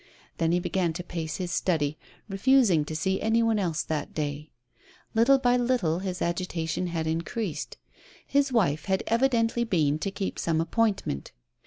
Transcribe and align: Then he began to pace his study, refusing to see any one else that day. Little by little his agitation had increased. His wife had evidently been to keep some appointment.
Then 0.39 0.51
he 0.51 0.59
began 0.59 0.93
to 0.93 1.03
pace 1.03 1.35
his 1.35 1.51
study, 1.51 1.95
refusing 2.27 2.85
to 2.85 2.95
see 2.95 3.21
any 3.21 3.43
one 3.43 3.59
else 3.59 3.83
that 3.83 4.15
day. 4.15 4.49
Little 5.13 5.37
by 5.37 5.57
little 5.57 5.99
his 5.99 6.23
agitation 6.23 6.87
had 6.87 7.05
increased. 7.05 7.77
His 8.25 8.51
wife 8.51 8.85
had 8.85 9.03
evidently 9.05 9.63
been 9.63 9.99
to 9.99 10.09
keep 10.09 10.39
some 10.39 10.59
appointment. 10.59 11.33